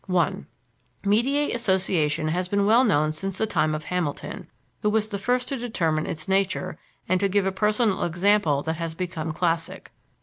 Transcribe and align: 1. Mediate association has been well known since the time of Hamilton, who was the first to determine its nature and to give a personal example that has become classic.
1. 0.07 0.47
Mediate 1.03 1.53
association 1.53 2.29
has 2.29 2.47
been 2.47 2.65
well 2.65 2.83
known 2.83 3.11
since 3.13 3.37
the 3.37 3.45
time 3.45 3.75
of 3.75 3.83
Hamilton, 3.83 4.47
who 4.81 4.89
was 4.89 5.09
the 5.09 5.19
first 5.19 5.47
to 5.47 5.55
determine 5.57 6.07
its 6.07 6.27
nature 6.27 6.79
and 7.07 7.19
to 7.19 7.29
give 7.29 7.45
a 7.45 7.51
personal 7.51 8.01
example 8.03 8.63
that 8.63 8.77
has 8.77 8.95
become 8.95 9.31
classic. 9.31 9.91